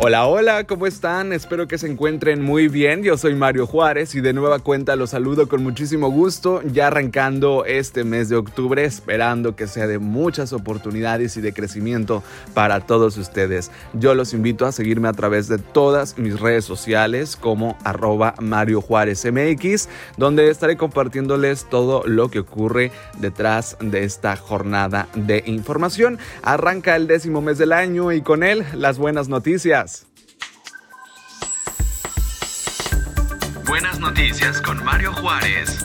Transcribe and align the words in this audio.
Hola, 0.00 0.28
hola, 0.28 0.62
¿cómo 0.62 0.86
están? 0.86 1.32
Espero 1.32 1.66
que 1.66 1.76
se 1.76 1.90
encuentren 1.90 2.40
muy 2.40 2.68
bien. 2.68 3.02
Yo 3.02 3.18
soy 3.18 3.34
Mario 3.34 3.66
Juárez 3.66 4.14
y 4.14 4.20
de 4.20 4.32
nueva 4.32 4.60
cuenta 4.60 4.94
los 4.94 5.10
saludo 5.10 5.48
con 5.48 5.64
muchísimo 5.64 6.08
gusto, 6.08 6.62
ya 6.62 6.86
arrancando 6.86 7.64
este 7.64 8.04
mes 8.04 8.28
de 8.28 8.36
octubre, 8.36 8.84
esperando 8.84 9.56
que 9.56 9.66
sea 9.66 9.88
de 9.88 9.98
muchas 9.98 10.52
oportunidades 10.52 11.36
y 11.36 11.40
de 11.40 11.52
crecimiento 11.52 12.22
para 12.54 12.78
todos 12.78 13.16
ustedes. 13.16 13.72
Yo 13.92 14.14
los 14.14 14.34
invito 14.34 14.66
a 14.66 14.72
seguirme 14.72 15.08
a 15.08 15.14
través 15.14 15.48
de 15.48 15.58
todas 15.58 16.16
mis 16.16 16.38
redes 16.38 16.64
sociales 16.64 17.34
como 17.34 17.76
arroba 17.82 18.36
Mario 18.38 18.80
Juárez 18.80 19.24
MX, 19.24 19.88
donde 20.16 20.48
estaré 20.48 20.76
compartiéndoles 20.76 21.68
todo 21.68 22.04
lo 22.06 22.30
que 22.30 22.38
ocurre 22.38 22.92
detrás 23.18 23.76
de 23.80 24.04
esta 24.04 24.36
jornada 24.36 25.08
de 25.16 25.42
información. 25.46 26.20
Arranca 26.44 26.94
el 26.94 27.08
décimo 27.08 27.40
mes 27.40 27.58
del 27.58 27.72
año 27.72 28.12
y 28.12 28.22
con 28.22 28.44
él 28.44 28.64
las 28.74 28.96
buenas 28.96 29.28
noticias. 29.28 29.88
Noticias 34.00 34.60
con 34.60 34.84
Mario 34.84 35.12
Juárez. 35.12 35.84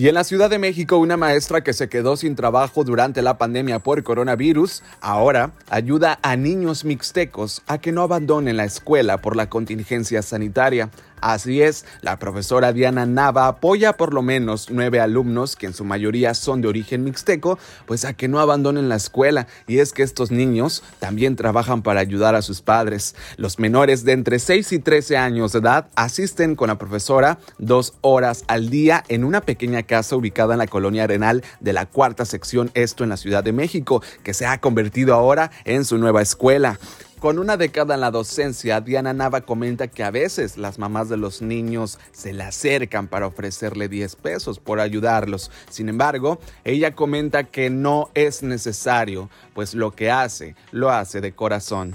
Y 0.00 0.08
en 0.08 0.14
la 0.14 0.24
Ciudad 0.24 0.48
de 0.48 0.58
México, 0.58 0.96
una 0.96 1.18
maestra 1.18 1.62
que 1.62 1.74
se 1.74 1.90
quedó 1.90 2.16
sin 2.16 2.34
trabajo 2.34 2.84
durante 2.84 3.20
la 3.20 3.36
pandemia 3.36 3.80
por 3.80 4.02
coronavirus, 4.02 4.82
ahora 5.02 5.52
ayuda 5.68 6.18
a 6.22 6.36
niños 6.36 6.86
mixtecos 6.86 7.60
a 7.66 7.76
que 7.76 7.92
no 7.92 8.00
abandonen 8.00 8.56
la 8.56 8.64
escuela 8.64 9.18
por 9.18 9.36
la 9.36 9.50
contingencia 9.50 10.22
sanitaria. 10.22 10.88
Así 11.20 11.62
es, 11.62 11.84
la 12.00 12.18
profesora 12.18 12.72
Diana 12.72 13.06
Nava 13.06 13.46
apoya 13.46 13.96
por 13.96 14.14
lo 14.14 14.22
menos 14.22 14.68
nueve 14.70 15.00
alumnos, 15.00 15.56
que 15.56 15.66
en 15.66 15.74
su 15.74 15.84
mayoría 15.84 16.34
son 16.34 16.62
de 16.62 16.68
origen 16.68 17.04
mixteco, 17.04 17.58
pues 17.86 18.04
a 18.04 18.14
que 18.14 18.28
no 18.28 18.40
abandonen 18.40 18.88
la 18.88 18.96
escuela. 18.96 19.46
Y 19.66 19.78
es 19.78 19.92
que 19.92 20.02
estos 20.02 20.30
niños 20.30 20.82
también 20.98 21.36
trabajan 21.36 21.82
para 21.82 22.00
ayudar 22.00 22.34
a 22.34 22.42
sus 22.42 22.62
padres. 22.62 23.14
Los 23.36 23.58
menores 23.58 24.04
de 24.04 24.12
entre 24.12 24.38
6 24.38 24.72
y 24.72 24.78
13 24.78 25.16
años 25.16 25.52
de 25.52 25.58
edad 25.58 25.88
asisten 25.94 26.56
con 26.56 26.68
la 26.68 26.78
profesora 26.78 27.38
dos 27.58 27.94
horas 28.00 28.44
al 28.48 28.70
día 28.70 29.04
en 29.08 29.24
una 29.24 29.40
pequeña 29.42 29.82
casa 29.82 30.16
ubicada 30.16 30.54
en 30.54 30.58
la 30.58 30.66
colonia 30.66 31.04
Arenal 31.04 31.44
de 31.60 31.72
la 31.72 31.86
cuarta 31.86 32.24
sección, 32.24 32.70
esto 32.74 33.04
en 33.04 33.10
la 33.10 33.16
Ciudad 33.16 33.44
de 33.44 33.52
México, 33.52 34.02
que 34.22 34.34
se 34.34 34.46
ha 34.46 34.60
convertido 34.60 35.14
ahora 35.14 35.50
en 35.64 35.84
su 35.84 35.98
nueva 35.98 36.22
escuela. 36.22 36.78
Con 37.20 37.38
una 37.38 37.58
década 37.58 37.96
en 37.96 38.00
la 38.00 38.10
docencia, 38.10 38.80
Diana 38.80 39.12
Nava 39.12 39.42
comenta 39.42 39.88
que 39.88 40.02
a 40.02 40.10
veces 40.10 40.56
las 40.56 40.78
mamás 40.78 41.10
de 41.10 41.18
los 41.18 41.42
niños 41.42 41.98
se 42.12 42.32
le 42.32 42.44
acercan 42.44 43.08
para 43.08 43.26
ofrecerle 43.26 43.90
10 43.90 44.16
pesos 44.16 44.58
por 44.58 44.80
ayudarlos. 44.80 45.50
Sin 45.68 45.90
embargo, 45.90 46.40
ella 46.64 46.94
comenta 46.94 47.44
que 47.44 47.68
no 47.68 48.08
es 48.14 48.42
necesario, 48.42 49.28
pues 49.52 49.74
lo 49.74 49.90
que 49.90 50.10
hace, 50.10 50.54
lo 50.72 50.88
hace 50.88 51.20
de 51.20 51.32
corazón. 51.32 51.94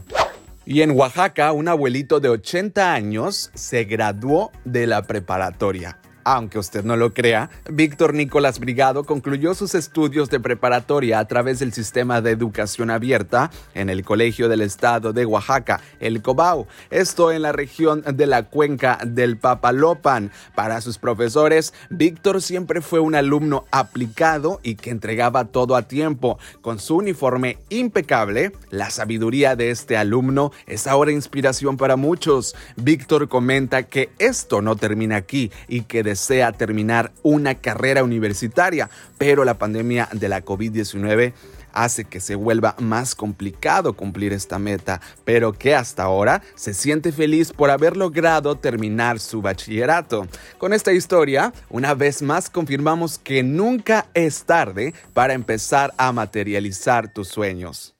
Y 0.63 0.83
en 0.83 0.91
Oaxaca, 0.91 1.53
un 1.53 1.69
abuelito 1.69 2.19
de 2.19 2.29
80 2.29 2.93
años 2.93 3.49
se 3.55 3.85
graduó 3.85 4.51
de 4.63 4.85
la 4.85 5.07
preparatoria. 5.07 5.97
Aunque 6.27 6.57
usted 6.57 6.83
no 6.83 6.97
lo 6.97 7.13
crea, 7.13 7.51
Víctor 7.69 8.15
Nicolás 8.15 8.59
Brigado 8.59 9.03
concluyó 9.03 9.53
sus 9.53 9.75
estudios 9.75 10.31
de 10.31 10.39
preparatoria 10.39 11.19
a 11.19 11.27
través 11.27 11.59
del 11.59 11.71
sistema 11.71 12.19
de 12.19 12.31
educación 12.31 12.89
abierta 12.89 13.51
en 13.75 13.91
el 13.91 14.03
Colegio 14.03 14.49
del 14.49 14.61
Estado 14.61 15.13
de 15.13 15.27
Oaxaca, 15.27 15.81
el 15.99 16.23
Cobau, 16.23 16.65
esto 16.89 17.31
en 17.31 17.43
la 17.43 17.51
región 17.51 18.03
de 18.11 18.25
la 18.25 18.41
cuenca 18.41 18.97
del 19.05 19.37
Papalopan. 19.37 20.31
Para 20.55 20.81
sus 20.81 20.97
profesores, 20.97 21.75
Víctor 21.91 22.41
siempre 22.41 22.81
fue 22.81 22.99
un 22.99 23.13
alumno 23.13 23.65
aplicado 23.69 24.59
y 24.63 24.75
que 24.75 24.89
entregaba 24.89 25.45
todo 25.45 25.75
a 25.75 25.83
tiempo. 25.83 26.39
Con 26.61 26.79
su 26.79 26.95
uniforme 26.95 27.59
impecable, 27.69 28.51
la 28.71 28.89
sabiduría 28.89 29.55
de 29.55 29.69
este 29.69 29.95
alumno 29.95 30.51
es 30.65 30.87
ahora 30.87 31.11
inspiración 31.11 31.77
para 31.77 31.97
muchos. 31.97 32.55
Víctor 32.77 33.29
comenta 33.29 33.83
que 33.83 34.09
esto 34.17 34.63
no 34.63 34.75
termina 34.75 35.17
aquí 35.17 35.51
y 35.67 35.81
que 35.81 36.01
de 36.01 36.14
desea 36.15 36.53
terminar 36.53 37.11
una 37.23 37.55
carrera 37.55 38.01
universitaria, 38.01 38.89
pero 39.17 39.43
la 39.43 39.57
pandemia 39.57 40.07
de 40.13 40.29
la 40.29 40.45
COVID-19 40.45 41.33
hace 41.73 42.05
que 42.05 42.21
se 42.21 42.35
vuelva 42.35 42.73
más 42.79 43.15
complicado 43.15 43.97
cumplir 43.97 44.31
esta 44.31 44.57
meta, 44.57 45.01
pero 45.25 45.51
que 45.51 45.75
hasta 45.75 46.03
ahora 46.03 46.41
se 46.55 46.73
siente 46.73 47.11
feliz 47.11 47.51
por 47.51 47.69
haber 47.69 47.97
logrado 47.97 48.55
terminar 48.55 49.19
su 49.19 49.41
bachillerato. 49.41 50.25
Con 50.57 50.71
esta 50.71 50.93
historia, 50.93 51.51
una 51.69 51.93
vez 51.93 52.21
más 52.21 52.49
confirmamos 52.49 53.19
que 53.19 53.43
nunca 53.43 54.05
es 54.13 54.45
tarde 54.45 54.93
para 55.13 55.33
empezar 55.33 55.93
a 55.97 56.13
materializar 56.13 57.11
tus 57.11 57.27
sueños. 57.27 57.93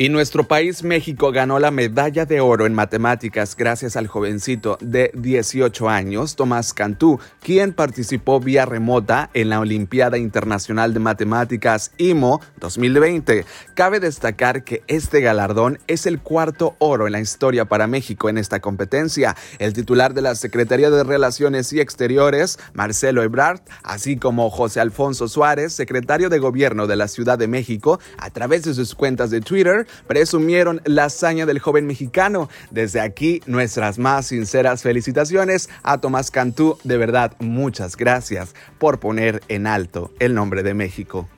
Y 0.00 0.10
nuestro 0.10 0.46
país, 0.46 0.84
México, 0.84 1.32
ganó 1.32 1.58
la 1.58 1.72
medalla 1.72 2.24
de 2.24 2.40
oro 2.40 2.66
en 2.66 2.72
matemáticas 2.72 3.56
gracias 3.56 3.96
al 3.96 4.06
jovencito 4.06 4.78
de 4.80 5.10
18 5.14 5.88
años, 5.88 6.36
Tomás 6.36 6.72
Cantú, 6.72 7.18
quien 7.42 7.72
participó 7.72 8.38
vía 8.38 8.64
remota 8.64 9.28
en 9.34 9.48
la 9.48 9.58
Olimpiada 9.58 10.16
Internacional 10.16 10.94
de 10.94 11.00
Matemáticas 11.00 11.90
IMO 11.96 12.40
2020. 12.60 13.44
Cabe 13.74 13.98
destacar 13.98 14.62
que 14.62 14.84
este 14.86 15.20
galardón 15.20 15.80
es 15.88 16.06
el 16.06 16.20
cuarto 16.20 16.76
oro 16.78 17.08
en 17.08 17.14
la 17.14 17.20
historia 17.20 17.64
para 17.64 17.88
México 17.88 18.28
en 18.28 18.38
esta 18.38 18.60
competencia. 18.60 19.34
El 19.58 19.72
titular 19.72 20.14
de 20.14 20.22
la 20.22 20.36
Secretaría 20.36 20.90
de 20.90 21.02
Relaciones 21.02 21.72
y 21.72 21.80
Exteriores, 21.80 22.60
Marcelo 22.72 23.24
Ebrard, 23.24 23.62
así 23.82 24.16
como 24.16 24.48
José 24.48 24.78
Alfonso 24.78 25.26
Suárez, 25.26 25.72
secretario 25.72 26.28
de 26.28 26.38
Gobierno 26.38 26.86
de 26.86 26.94
la 26.94 27.08
Ciudad 27.08 27.36
de 27.36 27.48
México, 27.48 27.98
a 28.16 28.30
través 28.30 28.62
de 28.62 28.74
sus 28.74 28.94
cuentas 28.94 29.30
de 29.30 29.40
Twitter, 29.40 29.87
presumieron 30.06 30.80
la 30.84 31.04
hazaña 31.04 31.46
del 31.46 31.58
joven 31.58 31.86
mexicano. 31.86 32.48
Desde 32.70 33.00
aquí, 33.00 33.42
nuestras 33.46 33.98
más 33.98 34.26
sinceras 34.26 34.82
felicitaciones 34.82 35.68
a 35.82 35.98
Tomás 35.98 36.30
Cantú. 36.30 36.78
De 36.84 36.96
verdad, 36.96 37.32
muchas 37.38 37.96
gracias 37.96 38.54
por 38.78 39.00
poner 39.00 39.42
en 39.48 39.66
alto 39.66 40.12
el 40.18 40.34
nombre 40.34 40.62
de 40.62 40.74
México. 40.74 41.28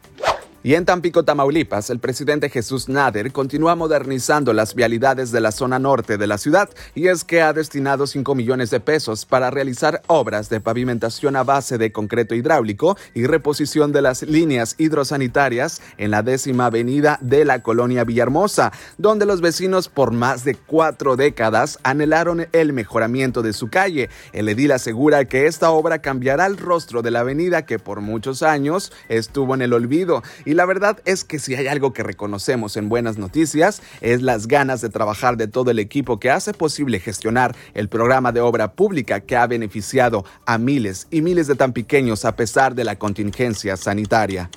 Y 0.62 0.74
en 0.74 0.84
Tampico, 0.84 1.24
Tamaulipas, 1.24 1.88
el 1.88 2.00
presidente 2.00 2.50
Jesús 2.50 2.86
Nader 2.86 3.32
continúa 3.32 3.76
modernizando 3.76 4.52
las 4.52 4.74
vialidades 4.74 5.32
de 5.32 5.40
la 5.40 5.52
zona 5.52 5.78
norte 5.78 6.18
de 6.18 6.26
la 6.26 6.36
ciudad 6.36 6.68
y 6.94 7.08
es 7.08 7.24
que 7.24 7.40
ha 7.40 7.54
destinado 7.54 8.06
5 8.06 8.34
millones 8.34 8.68
de 8.68 8.78
pesos 8.78 9.24
para 9.24 9.50
realizar 9.50 10.02
obras 10.06 10.50
de 10.50 10.60
pavimentación 10.60 11.36
a 11.36 11.44
base 11.44 11.78
de 11.78 11.92
concreto 11.92 12.34
hidráulico 12.34 12.98
y 13.14 13.24
reposición 13.24 13.90
de 13.92 14.02
las 14.02 14.22
líneas 14.22 14.74
hidrosanitarias 14.76 15.80
en 15.96 16.10
la 16.10 16.22
décima 16.22 16.66
avenida 16.66 17.18
de 17.22 17.46
la 17.46 17.62
colonia 17.62 18.04
Villahermosa, 18.04 18.70
donde 18.98 19.24
los 19.24 19.40
vecinos 19.40 19.88
por 19.88 20.10
más 20.10 20.44
de 20.44 20.56
cuatro 20.56 21.16
décadas 21.16 21.78
anhelaron 21.84 22.48
el 22.52 22.74
mejoramiento 22.74 23.40
de 23.40 23.54
su 23.54 23.68
calle. 23.70 24.10
El 24.34 24.46
edil 24.50 24.72
asegura 24.72 25.24
que 25.24 25.46
esta 25.46 25.70
obra 25.70 26.00
cambiará 26.00 26.44
el 26.44 26.58
rostro 26.58 27.00
de 27.00 27.12
la 27.12 27.20
avenida 27.20 27.64
que 27.64 27.78
por 27.78 28.02
muchos 28.02 28.42
años 28.42 28.92
estuvo 29.08 29.54
en 29.54 29.62
el 29.62 29.72
olvido 29.72 30.22
y 30.50 30.54
la 30.54 30.66
verdad 30.66 31.00
es 31.04 31.22
que 31.22 31.38
si 31.38 31.54
hay 31.54 31.68
algo 31.68 31.92
que 31.92 32.02
reconocemos 32.02 32.76
en 32.76 32.88
buenas 32.88 33.18
noticias 33.18 33.82
es 34.00 34.20
las 34.20 34.48
ganas 34.48 34.80
de 34.80 34.88
trabajar 34.88 35.36
de 35.36 35.46
todo 35.46 35.70
el 35.70 35.78
equipo 35.78 36.18
que 36.18 36.28
hace 36.28 36.52
posible 36.52 36.98
gestionar 36.98 37.54
el 37.72 37.88
programa 37.88 38.32
de 38.32 38.40
obra 38.40 38.72
pública 38.72 39.20
que 39.20 39.36
ha 39.36 39.46
beneficiado 39.46 40.24
a 40.46 40.58
miles 40.58 41.06
y 41.08 41.22
miles 41.22 41.46
de 41.46 41.54
tan 41.54 41.72
pequeños 41.72 42.24
a 42.24 42.34
pesar 42.34 42.74
de 42.74 42.82
la 42.82 42.98
contingencia 42.98 43.76
sanitaria. 43.76 44.50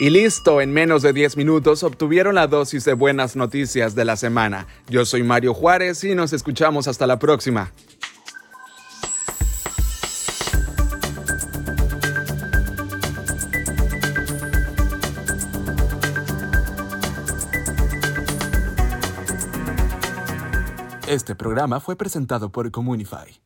Y 0.00 0.10
listo, 0.10 0.60
en 0.60 0.70
menos 0.70 1.00
de 1.00 1.14
10 1.14 1.38
minutos 1.38 1.82
obtuvieron 1.82 2.34
la 2.34 2.46
dosis 2.46 2.84
de 2.84 2.92
buenas 2.92 3.36
noticias 3.36 3.94
de 3.94 4.04
la 4.04 4.16
semana. 4.16 4.66
Yo 4.90 5.06
soy 5.06 5.22
Mario 5.22 5.54
Juárez 5.54 6.04
y 6.04 6.14
nos 6.14 6.34
escuchamos 6.34 6.88
hasta 6.88 7.06
la 7.06 7.18
próxima. 7.18 7.72
Este 21.06 21.34
programa 21.34 21.80
fue 21.80 21.96
presentado 21.96 22.50
por 22.50 22.70
Comunify. 22.70 23.43